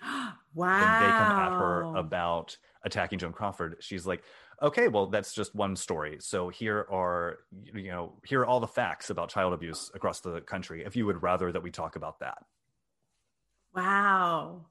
[0.00, 0.34] wow.
[0.76, 4.24] When they come at her about attacking Joan Crawford, she's like,
[4.62, 6.18] okay, well, that's just one story.
[6.20, 7.40] So here are,
[7.74, 10.84] you know, here are all the facts about child abuse across the country.
[10.84, 12.38] If you would rather that we talk about that.
[13.74, 14.66] Wow.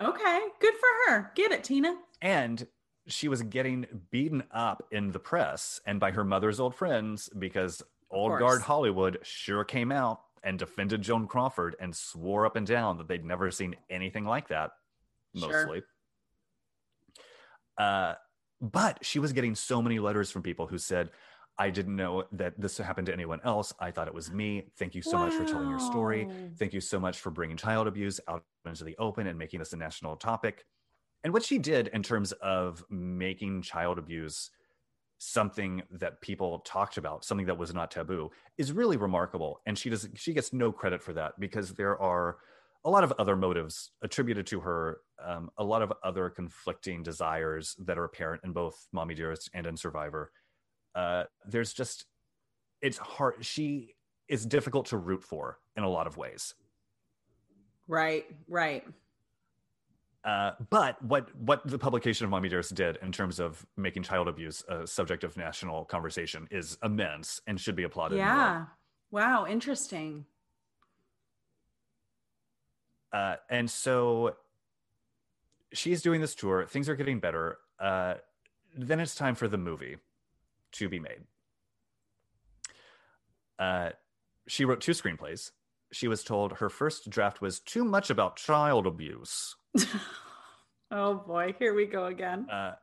[0.00, 0.40] Okay.
[0.60, 1.32] Good for her.
[1.34, 1.96] Get it, Tina.
[2.20, 2.66] And
[3.06, 7.82] she was getting beaten up in the press and by her mother's old friends because
[8.10, 12.98] old guard Hollywood sure came out and defended Joan Crawford and swore up and down
[12.98, 14.72] that they'd never seen anything like that,
[15.36, 15.48] Sure.
[15.50, 15.82] mostly.
[17.78, 18.14] Uh,
[18.60, 21.10] but she was getting so many letters from people who said,
[21.58, 23.72] I didn't know that this happened to anyone else.
[23.80, 24.66] I thought it was me.
[24.78, 26.28] Thank you so much for telling your story.
[26.58, 29.72] Thank you so much for bringing child abuse out into the open and making this
[29.72, 30.66] a national topic.
[31.24, 34.50] And what she did in terms of making child abuse
[35.18, 39.60] something that people talked about, something that was not taboo, is really remarkable.
[39.64, 42.36] And she does she gets no credit for that because there are
[42.86, 47.74] a lot of other motives attributed to her, um, a lot of other conflicting desires
[47.80, 50.30] that are apparent in both Mommy Dearest and in Survivor.
[50.94, 52.06] Uh, there's just
[52.80, 53.44] it's hard.
[53.44, 53.96] She
[54.28, 56.54] is difficult to root for in a lot of ways.
[57.88, 58.24] Right.
[58.48, 58.84] Right.
[60.24, 64.28] Uh, but what what the publication of Mommy Dearest did in terms of making child
[64.28, 68.18] abuse a subject of national conversation is immense and should be applauded.
[68.18, 68.66] Yeah.
[69.10, 69.46] Wow.
[69.46, 70.24] Interesting.
[73.16, 74.36] Uh, and so
[75.72, 76.66] she's doing this tour.
[76.66, 77.56] Things are getting better.
[77.80, 78.14] Uh,
[78.76, 79.96] then it's time for the movie
[80.72, 81.22] to be made.
[83.58, 83.90] Uh,
[84.46, 85.52] she wrote two screenplays.
[85.92, 89.56] She was told her first draft was too much about child abuse.
[90.90, 91.54] oh boy.
[91.58, 92.50] Here we go again.
[92.50, 92.74] Uh,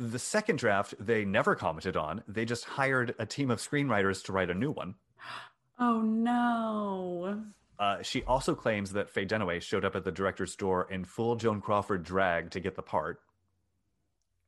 [0.00, 2.24] the second draft they never commented on.
[2.26, 4.96] They just hired a team of screenwriters to write a new one.
[5.80, 7.40] Oh no.
[7.78, 11.36] Uh, she also claims that Faye Dunaway showed up at the director's door in full
[11.36, 13.20] Joan Crawford drag to get the part.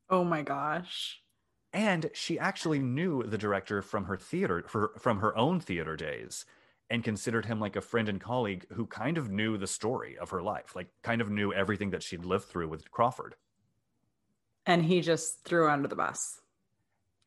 [0.09, 1.23] Oh my gosh.
[1.73, 6.45] And she actually knew the director from her theater, for, from her own theater days,
[6.91, 10.31] and considered him like a friend and colleague who kind of knew the story of
[10.31, 13.37] her life, like kind of knew everything that she'd lived through with Crawford.
[14.67, 16.41] And he just threw her under the bus.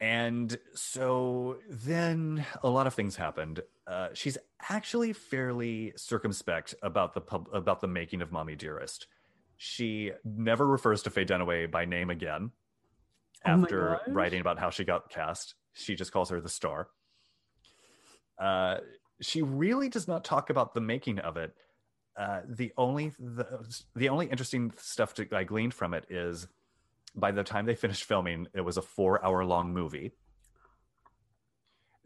[0.04, 3.62] And so then a lot of things happened.
[3.88, 4.38] Uh, she's
[4.70, 9.08] actually fairly circumspect about the pub, about the making of Mommy Dearest.
[9.56, 12.52] She never refers to Faye Dunaway by name again
[13.46, 14.02] Oh after gosh.
[14.13, 15.56] writing about how she got cast.
[15.72, 16.89] She just calls her the star.
[18.38, 18.80] Uh,
[19.22, 21.56] she really does not talk about the making of it.
[22.20, 26.46] Uh, the only the, the only interesting stuff to, I gleaned from it is
[27.15, 30.12] by the time they finished filming, it was a four hour long movie.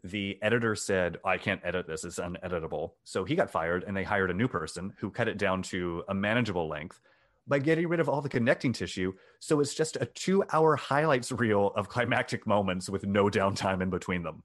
[0.04, 2.92] The editor said, I can't edit this, it's uneditable.
[3.04, 6.04] So he got fired and they hired a new person who cut it down to
[6.08, 7.00] a manageable length.
[7.48, 9.12] by getting rid of all the connecting tissue.
[9.40, 13.90] So it's just a two hour highlights reel of climactic moments with no downtime in
[13.90, 14.42] between them.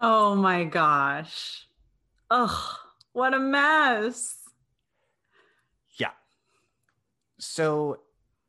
[0.00, 1.66] Oh my gosh.
[2.30, 2.76] Ugh,
[3.12, 4.36] what a mess.
[5.98, 6.12] Yeah.
[7.38, 8.00] So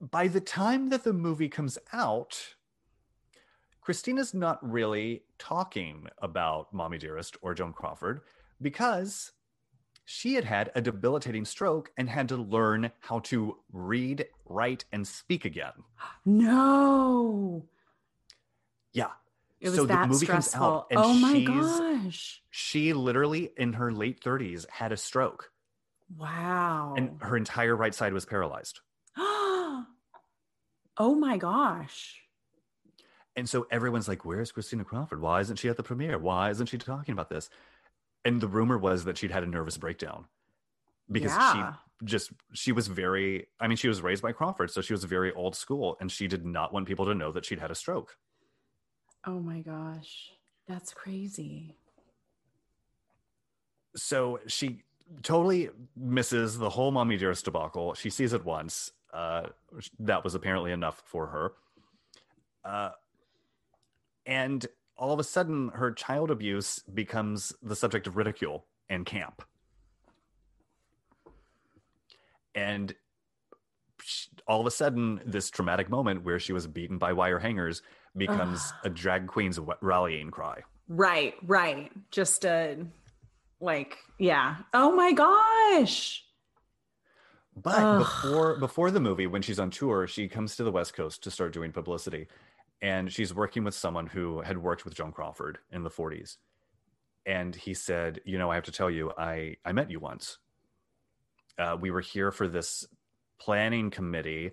[0.10, 2.56] by the time that the movie comes out,
[3.82, 8.22] Christina's not really talking about Mommy Dearest or Joan Crawford
[8.62, 9.32] because
[10.06, 15.08] she had had a debilitating stroke and had to learn how to read, write, and
[15.08, 15.74] speak again.
[16.26, 17.66] No.
[18.94, 19.12] Yeah.
[19.60, 20.60] It was so that the movie stressful.
[20.60, 22.42] comes out and oh my gosh.
[22.50, 25.52] She literally in her late 30s had a stroke.
[26.18, 26.96] Wow.
[26.98, 28.80] And her entire right side was paralyzed.
[30.98, 32.22] Oh my gosh.
[33.36, 35.22] And so everyone's like, Where's Christina Crawford?
[35.22, 36.18] Why isn't she at the premiere?
[36.18, 37.50] Why isn't she talking about this?
[38.26, 40.26] And the rumor was that she'd had a nervous breakdown
[41.12, 41.74] because yeah.
[42.00, 45.04] she just she was very I mean, she was raised by Crawford, so she was
[45.04, 47.76] very old school and she did not want people to know that she'd had a
[47.76, 48.18] stroke.
[49.26, 50.32] Oh my gosh.
[50.68, 51.76] That's crazy.
[53.96, 54.84] So she
[55.22, 57.94] totally misses the whole Mommy Dearest debacle.
[57.94, 58.92] She sees it once.
[59.14, 59.48] Uh,
[60.00, 61.52] that was apparently enough for her.
[62.64, 62.92] Uh,
[64.26, 64.66] and
[64.98, 69.42] all of a sudden, her child abuse becomes the subject of ridicule and camp.
[72.54, 72.94] And
[74.48, 77.82] all of a sudden, this traumatic moment where she was beaten by wire hangers
[78.16, 80.62] becomes a drag queen's rallying cry.
[80.88, 81.92] Right, right.
[82.12, 82.78] Just a
[83.60, 84.58] like, yeah.
[84.74, 86.26] Oh my gosh.
[87.56, 88.00] But Ugh.
[88.00, 91.32] before before the movie, when she's on tour, she comes to the West Coast to
[91.32, 92.28] start doing publicity,
[92.82, 96.38] and she's working with someone who had worked with Joan Crawford in the 40s.
[97.26, 100.38] And he said, "You know, I have to tell you, I I met you once.
[101.58, 102.88] Uh, we were here for this
[103.40, 104.52] planning committee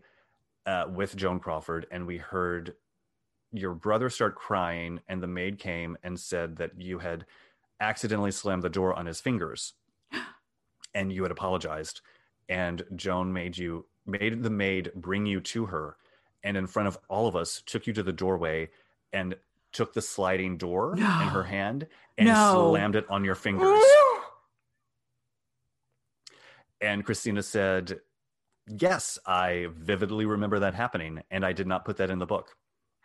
[0.67, 2.75] uh, with Joan Crawford, and we heard
[3.53, 7.25] your brother start crying and the maid came and said that you had
[7.81, 9.75] accidentally slammed the door on his fingers
[10.95, 12.01] and you had apologized
[12.49, 15.97] and joan made you made the maid bring you to her
[16.43, 18.69] and in front of all of us took you to the doorway
[19.13, 19.35] and
[19.73, 21.21] took the sliding door no.
[21.23, 22.71] in her hand and no.
[22.71, 23.83] slammed it on your fingers
[26.81, 28.01] and christina said
[28.79, 32.57] yes i vividly remember that happening and i did not put that in the book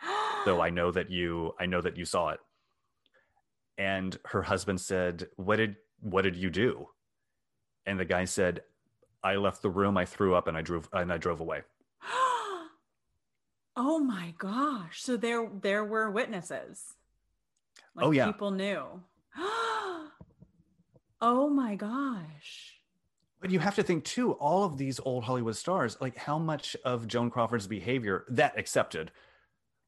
[0.46, 2.40] though I know that you I know that you saw it.
[3.78, 6.90] And her husband said, "What did what did you do?"
[7.86, 8.62] And the guy said,
[9.24, 11.62] "I left the room, I threw up and I drove and I drove away."
[13.76, 15.02] oh my gosh.
[15.02, 16.96] So there there were witnesses.
[17.96, 18.26] Like oh yeah.
[18.26, 18.86] People knew.
[21.22, 22.80] oh my gosh.
[23.40, 26.78] But you have to think too, all of these old Hollywood stars, like how much
[26.86, 29.12] of Joan Crawford's behavior, that accepted,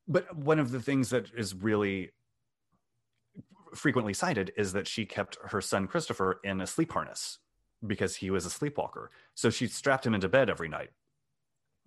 [0.08, 2.12] but one of the things that is really
[3.74, 7.40] frequently cited is that she kept her son Christopher in a sleep harness
[7.88, 9.12] because he was a sleepwalker.
[9.34, 10.90] So she strapped him into bed every night.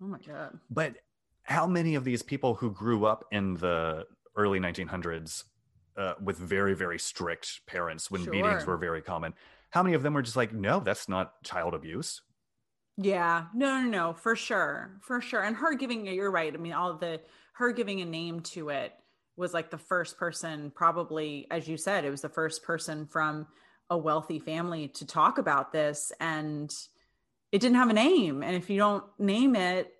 [0.01, 0.59] Oh my God.
[0.69, 0.95] But
[1.43, 5.43] how many of these people who grew up in the early 1900s
[5.97, 8.31] uh, with very, very strict parents when sure.
[8.31, 9.33] beatings were very common,
[9.71, 12.21] how many of them were just like, no, that's not child abuse?
[12.97, 15.41] Yeah, no, no, no, for sure, for sure.
[15.41, 16.53] And her giving, you're right.
[16.53, 17.21] I mean, all the
[17.53, 18.93] her giving a name to it
[19.37, 23.47] was like the first person, probably, as you said, it was the first person from
[23.89, 26.11] a wealthy family to talk about this.
[26.19, 26.73] And
[27.51, 28.43] it didn't have a name.
[28.43, 29.91] And if you don't name it,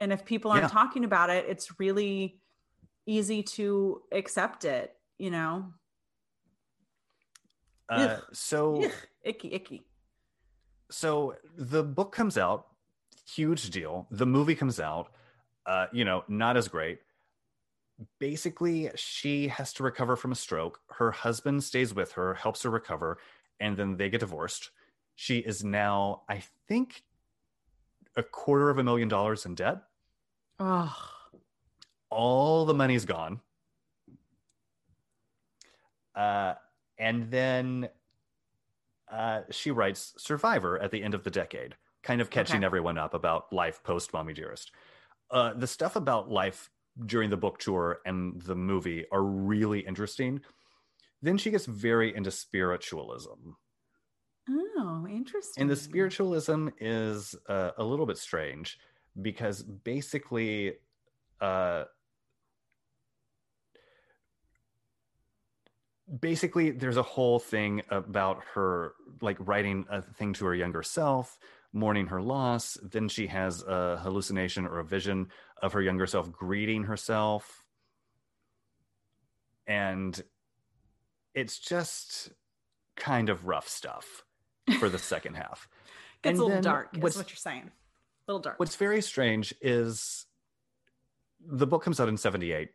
[0.00, 0.68] and if people aren't yeah.
[0.68, 2.40] talking about it, it's really
[3.06, 5.66] easy to accept it, you know?
[7.88, 8.92] Uh, so Ugh.
[9.24, 9.82] icky, icky.
[10.90, 12.66] So the book comes out,
[13.28, 14.06] huge deal.
[14.10, 15.10] The movie comes out
[15.66, 16.98] uh, you know, not as great.
[18.18, 20.80] Basically, she has to recover from a stroke.
[20.90, 23.18] Her husband stays with her, helps her recover,
[23.58, 24.70] and then they get divorced.
[25.16, 27.02] She is now, I think,
[28.16, 29.82] a quarter of a million dollars in debt.
[30.58, 30.94] Oh.
[32.10, 33.40] All the money's gone.
[36.14, 36.54] Uh,
[36.98, 37.88] and then
[39.10, 42.66] uh, she writes Survivor at the end of the decade, kind of catching okay.
[42.66, 44.72] everyone up about life post Mommy Dearest
[45.30, 46.70] uh, the stuff about life
[47.06, 50.40] during the book tour and the movie are really interesting.
[51.22, 53.52] Then she gets very into spiritualism.
[54.48, 55.60] Oh, interesting.
[55.60, 58.78] And the spiritualism is uh, a little bit strange
[59.20, 60.74] because basically,
[61.40, 61.84] uh,
[66.20, 71.38] basically, there's a whole thing about her like writing a thing to her younger self,
[71.72, 72.78] mourning her loss.
[72.82, 75.28] Then she has a hallucination or a vision
[75.62, 77.64] of her younger self greeting herself.
[79.66, 80.20] And
[81.34, 82.30] it's just
[82.96, 84.24] kind of rough stuff
[84.78, 85.68] for the second half.
[86.24, 87.70] It's a little dark, is what you're saying.
[88.28, 88.58] A little dark.
[88.58, 90.26] What's very strange is
[91.44, 92.70] the book comes out in 78.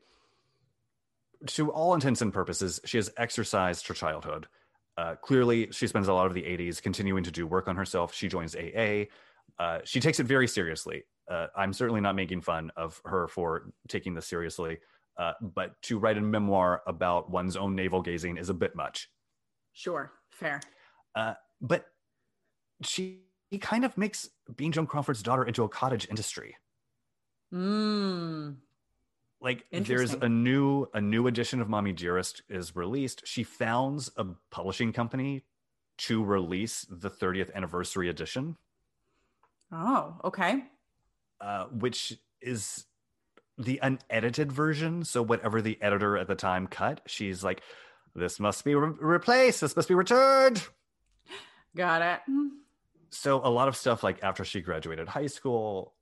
[1.47, 4.47] To all intents and purposes, she has exercised her childhood.
[4.97, 8.13] Uh, clearly, she spends a lot of the 80s continuing to do work on herself.
[8.13, 9.05] She joins AA.
[9.59, 11.03] Uh, she takes it very seriously.
[11.30, 14.80] Uh, I'm certainly not making fun of her for taking this seriously,
[15.17, 19.09] uh, but to write a memoir about one's own navel gazing is a bit much.
[19.73, 20.61] Sure, fair.
[21.61, 21.86] But
[22.84, 23.21] she
[23.61, 26.55] kind of makes being Joan Crawford's daughter into a cottage industry.
[27.53, 28.57] Mm.
[29.39, 34.26] like there's a new a new edition of mommy dearest is released she founds a
[34.49, 35.45] publishing company
[35.97, 38.57] to release the 30th anniversary edition
[39.71, 40.63] Oh, okay.
[41.41, 42.86] Uh, which is
[43.57, 47.61] the unedited version so whatever the editor at the time cut she's like
[48.13, 50.61] this must be re- replaced this must be returned
[51.75, 52.19] Got it.
[53.09, 55.93] so a lot of stuff like after she graduated high school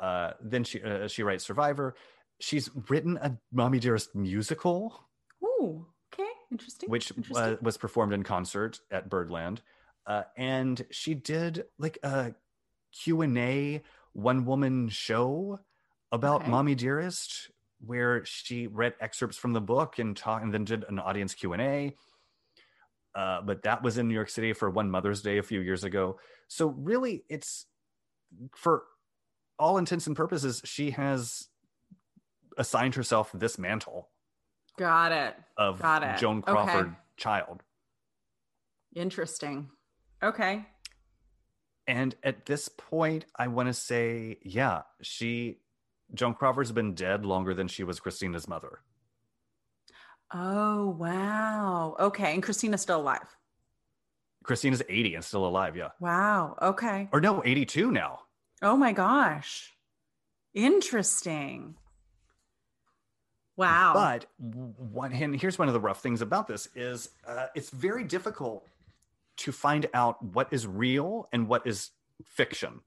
[0.00, 1.94] uh, then she uh, she writes survivor
[2.40, 5.04] she's written a mommy dearest musical
[5.44, 6.28] Ooh, okay.
[6.50, 6.88] Interesting.
[6.90, 7.36] which Interesting.
[7.54, 9.62] uh, was performed in concert at Birdland.
[10.06, 12.34] Uh, and she did like a
[12.92, 13.82] Q&A
[14.12, 15.60] one woman show
[16.12, 16.50] about Okay.
[16.50, 17.50] Mommy Dearest
[17.84, 21.94] where she read excerpts from the book and taught and then did an audience Q&A.
[23.14, 25.82] Uh, but that was in New York City for one Mother's Day a few years
[25.82, 26.18] ago.
[26.48, 27.66] So really it's
[28.54, 28.82] for
[29.58, 31.48] all intents and purposes she has
[32.58, 34.10] assigned herself this mantle
[34.78, 35.34] Got it.
[35.56, 36.18] of Got it.
[36.18, 36.52] Joan Okay.
[36.52, 37.62] Crawford child.
[38.94, 39.68] Interesting.
[40.22, 40.66] Okay.
[41.86, 45.58] And at this point, I want to say, yeah, she,
[46.14, 48.80] Joan Crawford's been dead longer than she was Christina's mother.
[50.32, 51.96] Oh, wow.
[51.98, 52.34] Okay.
[52.34, 53.36] And Christina's still alive.
[54.44, 55.90] Christina's 80 and still alive, yeah.
[55.98, 56.56] Wow.
[56.62, 57.08] Okay.
[57.12, 58.20] Or no, 82 now.
[58.62, 59.72] Oh my gosh.
[60.54, 61.74] Interesting.
[63.56, 63.92] Wow.
[63.94, 68.04] But one, and here's one of the rough things about this is uh, it's very
[68.04, 68.66] difficult
[69.40, 71.90] to find out what is real and what is
[72.24, 72.80] fiction.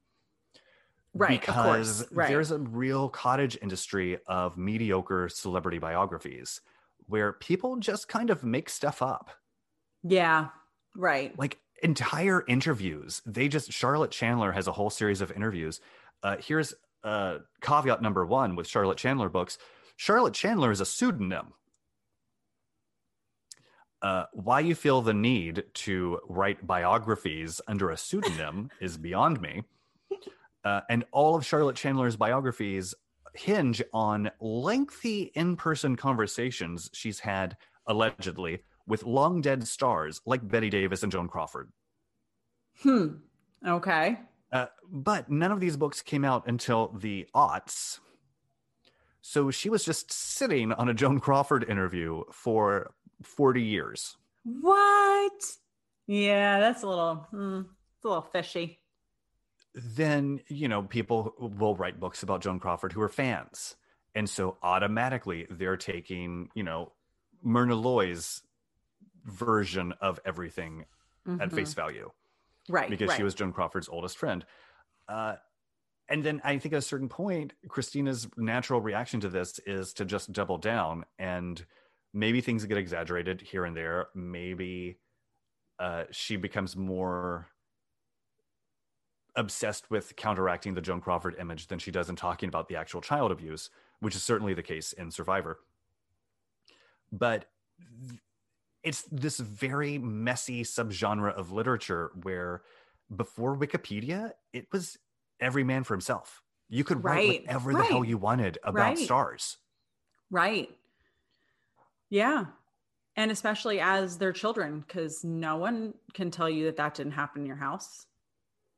[1.16, 1.42] right.
[1.42, 2.08] because of.
[2.12, 2.30] Right.
[2.30, 6.62] there's a real cottage industry of mediocre celebrity biographies
[7.08, 9.32] where people just kind of make stuff up
[10.04, 10.50] yeah.
[10.96, 11.38] Right.
[11.40, 15.82] like entire interviews they just charlotte chandler has a whole series of interviews
[16.22, 16.74] uh, here's
[17.04, 19.58] uh, caveat number one with charlotte chandler books
[19.98, 21.48] charlotte chandler is a pseudonym
[24.04, 29.64] uh, why you feel the need to write biographies under a pseudonym is beyond me
[30.64, 32.94] uh, and all of charlotte chandler's biographies
[33.34, 41.04] hinge on lengthy in-person conversations she's had allegedly with long dead stars like Bette Davis
[41.04, 41.72] and Joan Crawford.
[42.82, 43.08] Hmm.
[43.66, 44.20] Okay.
[44.52, 48.00] Uh, but none of these books came out until the aughts.
[49.22, 52.92] So she was just sitting on a Joan Crawford interview for
[53.24, 54.18] 40 years.
[54.44, 55.32] What?
[56.08, 57.62] Yeah, that's a little, hmm,
[57.96, 58.80] it's a little fishy.
[59.74, 63.76] Then, you know, people will write books about Joan Crawford who are fans.
[64.14, 66.92] And so automatically they're taking, you know,
[67.42, 68.44] Myrna Loy's
[69.26, 70.86] version of everything
[71.28, 71.54] at Mhm.
[71.56, 72.12] face value.
[72.70, 73.18] right because right.
[73.18, 74.46] she was Joan Crawford's oldest friend.
[75.10, 75.36] Uh,
[76.08, 80.06] and then I think at a certain point, Christina's natural reaction to this is to
[80.06, 81.66] just double down, and
[82.14, 84.08] maybe things get exaggerated here and there.
[84.14, 85.00] Maybe
[85.80, 87.48] uh, she becomes more
[89.36, 93.02] obsessed with counteracting the Joan Crawford image than she does in talking about the actual
[93.02, 95.60] child abuse, which is certainly the case in Survivor.
[97.12, 97.46] But
[98.84, 102.62] it's this very messy subgenre of literature where
[103.16, 104.98] before Wikipedia, it was
[105.40, 106.42] every man for himself.
[106.70, 108.98] You could write Right, whatever the hell you wanted about right.
[108.98, 109.58] stars.
[110.32, 110.70] Right.
[112.10, 112.46] Yeah.
[113.16, 117.42] And especially as their children, because no one can tell you that that didn't happen
[117.42, 118.06] in your house.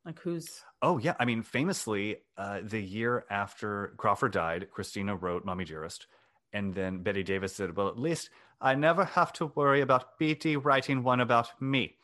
[0.05, 5.45] Like who's, Oh yeah, I mean, famously, uh, the year after Crawford died, Christina wrote
[5.45, 6.05] "Mommy Dearest,"
[6.53, 8.29] and then Bette Davis said, "Well, at least
[8.61, 11.97] I never have to worry about BD writing one about me."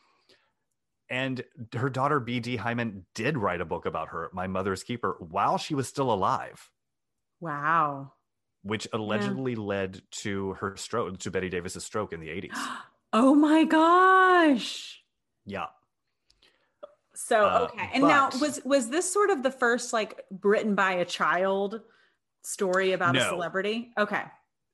[1.08, 1.44] And
[1.74, 2.56] her daughter B.D.
[2.56, 6.70] Hyman did write a book about her, My Mother's Keeper, while she was still alive,
[7.40, 8.12] wow.
[8.62, 12.50] Which allegedly led to her stroke, to Bette Davis's stroke in the 80s.
[13.14, 15.02] Oh my gosh.
[15.44, 15.66] Yeah.
[17.14, 20.92] So Uh, okay, and now was was this sort of the first like written by
[20.92, 21.82] a child
[22.42, 23.92] story about a celebrity?
[23.98, 24.22] Okay,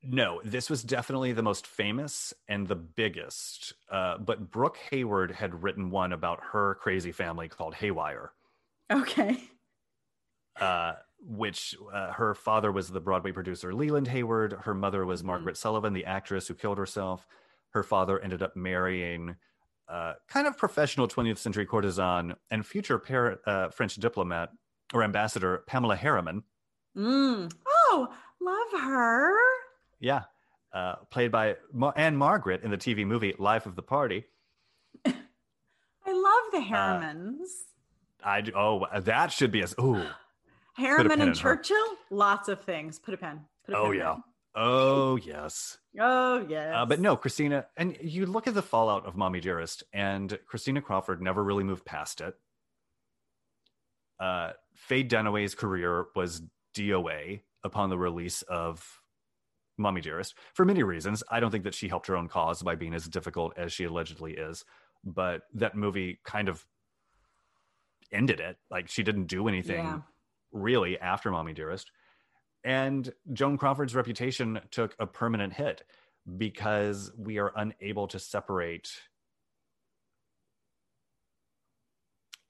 [0.04, 3.72] No, this was definitely the most famous and the biggest.
[3.90, 8.32] Uh, but Brooke Hayward had written one about her crazy family called Haywire,
[8.90, 9.42] okay,
[10.60, 14.52] uh, which uh, her father was the Broadway producer Leland Hayward.
[14.64, 15.26] Her mother was Mhm.
[15.26, 17.26] Margaret Sullavan, the actress who killed herself.
[17.70, 19.36] Her father ended up marrying
[19.88, 24.50] uh, kind of professional 20th century courtesan and future par- uh, French diplomat
[24.92, 26.42] or ambassador Pamela Harriman.
[26.96, 27.50] mm.
[27.66, 28.08] oh,
[28.40, 29.34] love her.
[29.98, 30.24] Yeah.
[30.72, 34.26] Uh, played by Mar- Ann-Margret in the TV movie Life of the Party.
[35.06, 35.12] I
[36.06, 37.48] love the Harrimans.
[38.22, 40.04] I do, oh that should be as ooh
[40.78, 41.34] Harriman and.
[41.34, 41.76] Churchill,
[42.10, 42.98] lots of things.
[42.98, 43.40] Put a pen.
[43.66, 44.02] Put a Oh, pen yeah.
[44.04, 44.22] down.
[44.54, 46.72] oh yes Oh yes.
[46.74, 50.80] uh, but no Christina and you look at the fallout of Mommy Dearest and Christina
[50.80, 52.34] Crawford never really moved past it.
[54.18, 56.42] Uh, Faye Dunaway's career was
[56.74, 59.00] DOA upon the release of
[59.76, 61.22] Mommy Dearest for many reasons.
[61.30, 63.84] I don't think that she helped her own cause by being as difficult as she
[63.84, 64.64] allegedly is,
[65.04, 66.64] but that movie kind of
[68.12, 68.56] ended it.
[68.70, 70.00] Like she didn't do anything Yeah.
[70.52, 71.90] Really after Mommy Dearest.
[72.64, 75.84] And Joan Crawford's reputation took a permanent hit
[76.36, 78.90] because we are unable to separate.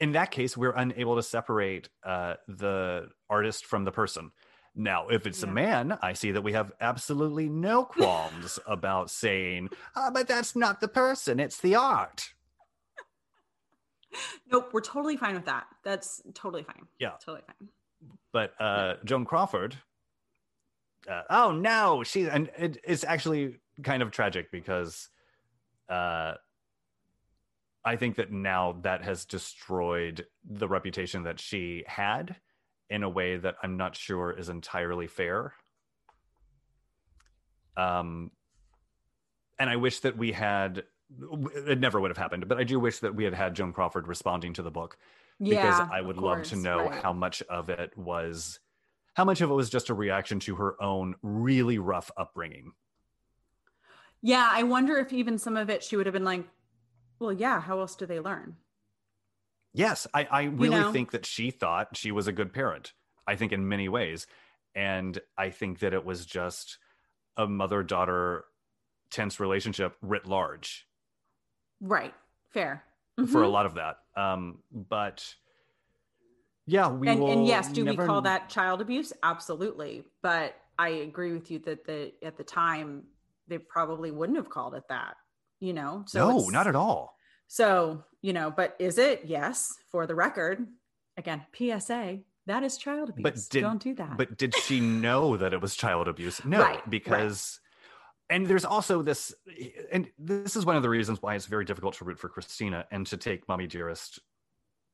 [0.01, 4.31] In that case, we're unable to separate uh, the artist from the person.
[4.75, 9.71] Now, if it's a man, I see that we have absolutely no qualms about saying,
[9.97, 12.33] "Ah, but that's not the person, it's the art.
[14.51, 15.67] Nope, we're totally fine with that.
[15.85, 16.87] That's totally fine.
[16.99, 17.13] Yeah.
[17.25, 17.69] Totally fine.
[18.33, 19.77] But uh joan crawford
[21.09, 25.09] uh, oh no she and it, it's actually kind of tragic because
[25.89, 26.35] uh
[27.85, 32.37] i think that now that has destroyed the reputation that she had
[32.91, 35.53] in a way that i'm not sure is entirely fair.
[37.77, 38.33] Um
[39.59, 40.85] and i wish that we had
[41.67, 44.07] it never would have happened but i do wish that we had had joan crawford
[44.07, 44.99] responding to the book
[45.41, 47.03] because I would love to know right.
[47.03, 48.59] how much of it was
[49.15, 52.73] how much of it was just a reaction to her own really rough upbringing.
[54.23, 56.45] Yeah, I wonder if even some of it she would have been like,
[57.19, 58.57] well, yeah, how else do they learn?
[59.75, 60.93] Yes, I, I really know?
[60.93, 62.93] think that she thought she was a good parent.
[63.27, 64.27] I think in many ways.
[64.75, 66.79] And I think that it was just
[67.37, 68.45] a mother daughter
[69.11, 70.87] tense relationship writ large
[71.81, 72.15] Right.
[72.51, 72.85] Fair.
[73.27, 73.53] For a Mhm.
[73.53, 73.99] lot of that.
[74.17, 75.35] Um, but
[76.67, 79.13] yeah, we and, and yes, do never- we call that child abuse?
[79.23, 80.05] Absolutely.
[80.23, 83.05] But I agree with you that the at the time
[83.49, 85.17] they probably wouldn't have called it that,
[85.59, 86.05] you know?
[86.07, 87.17] So no, not at all.
[87.47, 89.23] So, you know, but is it?
[89.25, 90.67] Yes, for the record.
[91.17, 93.23] Again, PSA, that is child abuse.
[93.23, 94.17] But did- Don't do that.
[94.19, 96.45] But did she know that it was child abuse?
[96.45, 96.89] No, right.
[96.91, 97.59] because
[98.31, 99.35] and there's also this
[99.91, 102.87] and this is one of the reasons why it's very difficult to root for Christina
[102.91, 104.21] and to take Mommy Dearest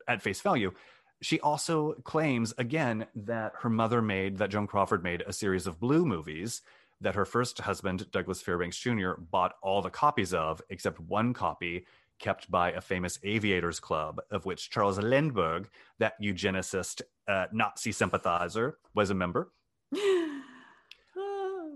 [0.07, 0.73] at face value.
[1.21, 5.81] She also claims again that her mother made that Joan Crawford made a series of
[5.81, 6.63] blue movies
[7.01, 9.13] that her first husband Douglas Fairbanks Jr.
[9.19, 11.87] bought all the copies of except one copy
[12.19, 15.69] kept by a famous aviators club of which Charles Lindbergh,
[15.99, 19.51] that eugenicist uh, Nazi sympathizer, was a member.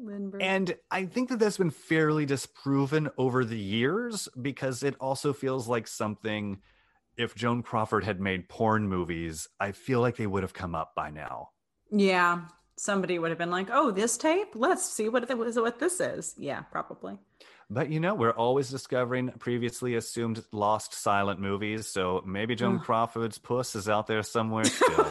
[0.09, 0.43] Lindbergh.
[0.43, 5.69] And I think that that's been fairly disproven over the years because it also feels
[5.69, 6.59] like something.
[7.17, 10.95] If Joan Crawford had made porn movies, I feel like they would have come up
[10.95, 11.51] by now.
[11.91, 12.43] yeah,
[12.77, 14.49] somebody would have been like, "Oh, this tape?
[14.55, 15.59] Let's see what it was.
[15.59, 17.19] What this is." Yeah, probably.
[17.71, 21.87] But you know, we're always discovering previously assumed lost silent movies.
[21.89, 22.79] So maybe Joan.
[22.79, 25.11] Crawford's puss is out there somewhere still.